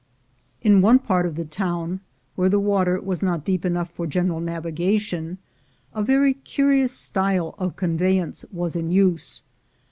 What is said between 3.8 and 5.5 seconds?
for general navigation,